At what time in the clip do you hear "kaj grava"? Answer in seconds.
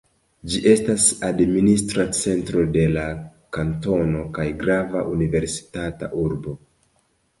4.39-5.05